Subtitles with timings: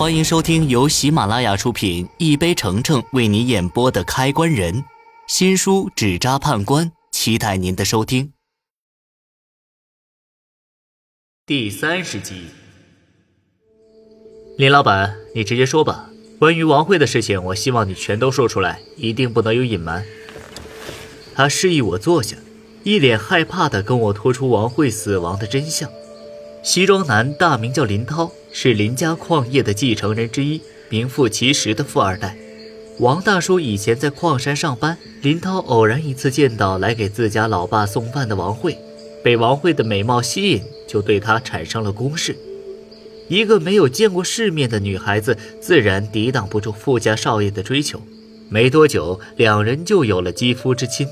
[0.00, 4.76] 欢迎收听由喜马拉雅出品、一杯橙橙为你演播的《开关人》
[5.28, 8.32] 新书《纸扎判官》，期待您的收听。
[11.44, 12.46] 第三十集，
[14.56, 16.08] 林老板，你直接说吧，
[16.38, 20.02] 关于王慧的事情，我希望你全都说出来，一定不能有隐瞒。
[21.34, 22.38] 他示意我坐下，
[22.84, 25.90] 一脸害怕的跟我拖出王慧死亡的真相。
[26.62, 28.32] 西装男大名叫林涛。
[28.52, 32.36] 是林家矿业的继承人之一，名副其实的富二代。
[32.98, 38.76] 王大叔以前在矿山上班，林涛偶然一次见到来给自家老爸送饭的王慧，
[39.24, 42.36] 被王慧的美貌吸引，就对她产生了攻势。
[43.28, 48.02] 一个没有见过世面的女孩子，自然抵挡不住富家少爷的追求。
[48.48, 51.06] 没多久，两人就有了肌肤之亲。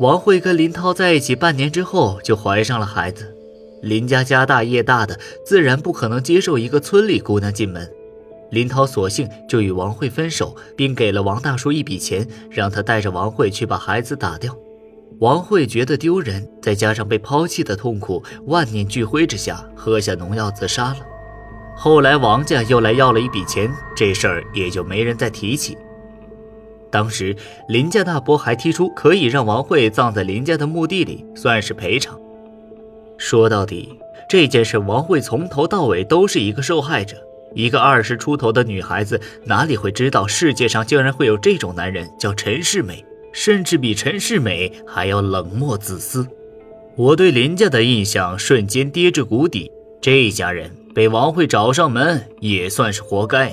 [0.00, 3.35] 王慧跟林涛在一起半年之后，就怀上了孩子。
[3.82, 7.90] 林家家大业大的，自然不可能接受一个村里姑娘进门。
[8.50, 14.56] 林涛索性就与王慧分手，并给了王大叔一笔钱，让他带着王慧去把孩子打掉。
[15.18, 20.98] 王慧觉得丢人，再加上被抛弃的痛苦，万念俱灰之下，喝下农药自杀了。
[21.74, 25.76] 后来王家又来要了一笔钱，这事儿也就没人再提起。
[26.90, 27.34] 当时
[27.68, 32.18] 林家大伯还提出可以让王慧葬在林家的墓地里，算是赔偿。
[33.28, 37.16] 说到底，这件事王慧从头到尾都是一个受害者。
[37.56, 46.24] 一个二十出头的女孩子哪里会知道世界上竟然会有这种男人，叫陈世美，甚至比陈世美还要冷漠自私。
[46.94, 49.72] 我对林家的印象瞬间跌至谷底。
[50.00, 53.52] 这家人被王慧找上门也算是活该。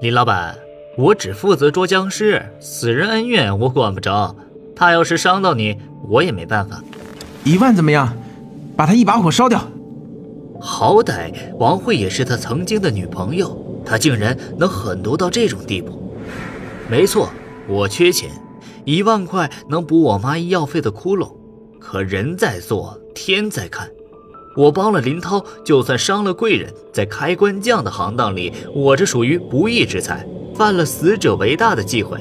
[0.00, 0.56] 林老板，
[0.96, 4.36] 我只负责捉僵尸，死人恩怨我管不着。
[4.76, 5.76] 他要是伤到你，
[6.08, 6.80] 我也没办法。
[7.42, 8.16] 一万怎么样？
[8.80, 9.62] 把他一把火烧掉。
[10.58, 16.10] 好歹王慧也是他曾经的女朋友，他竟然能狠毒到这种地步。
[16.88, 17.28] 没错，
[17.68, 18.30] 我缺钱，
[18.86, 21.30] 一万块能补我妈医药费的窟窿。
[21.78, 23.86] 可人在做，天在看。
[24.56, 32.18] 我帮了林涛，就算伤了贵人，在开关匠的行当里，我这属于不义之财，犯了死者为大的忌讳。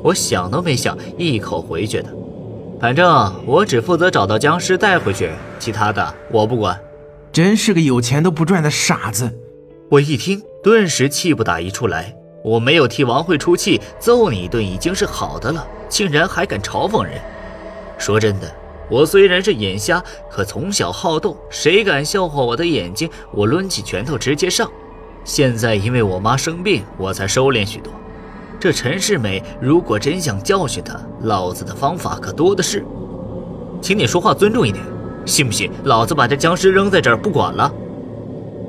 [0.00, 2.17] 我想都没想，一口回绝的。
[2.80, 6.78] 反正我只负责找到僵尸带回去，其他的我不管。
[7.32, 9.30] 真是个有钱都不赚的傻子！
[9.90, 12.14] 我一听，顿时气不打一处来。
[12.44, 17.14] 我没有替王慧出气，揍你一顿已经是好的了，竟然还敢嘲讽人。
[17.98, 18.50] 说真的，
[18.88, 24.70] 我虽然是眼瞎，可从小好斗，谁敢笑话我的眼睛，我抡起拳头直接上。
[25.24, 27.92] 现在因为我妈生病，我才收敛许多。
[28.60, 32.84] 这陈世美如果真想教训他，老子的方法可多的是。
[33.80, 34.84] 请你说话尊重一点，
[35.24, 37.72] 信不信老子把这僵尸扔在这儿不管了？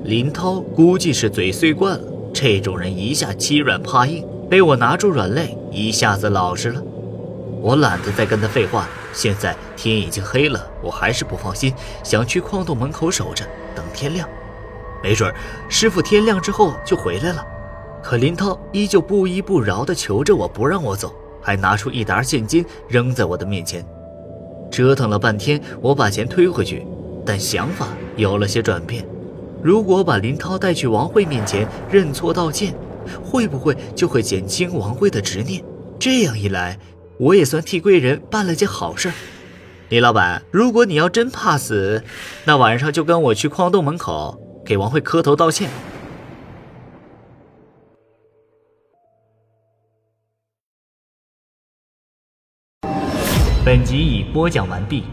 [0.04, 6.82] 林涛估计是嘴碎惯了，这种人一下欺软怕硬，被我拿住软肋，一下子老实了。
[7.60, 11.74] 我懒得再跟他废话，现在天已经黑了，我还是不放心，
[12.04, 13.44] 想去矿洞门口守着，
[13.76, 14.30] 等天亮。
[15.02, 15.34] 没准
[15.68, 17.44] 师傅天亮之后就回来了。
[18.02, 23.86] 可林涛依旧不依不饶地求着我不让我走，还拿出一沓现金扔在我的面前。
[24.72, 26.86] 折腾了半天，我把钱推回去，
[27.26, 29.06] 但想法有了些转变。
[29.62, 32.74] 如果把林涛带去王慧面前认错道歉，
[33.24, 35.64] 会不会就会减轻王慧的执念？
[36.00, 36.80] 这样一来，
[37.18, 39.12] 我也算替贵人办了件好事。
[39.90, 42.04] 林老板，如果你要真怕死，
[42.46, 45.70] 那晚上就跟我去矿洞门口给王慧磕头道歉。
[53.70, 55.04] 本集已播讲完毕。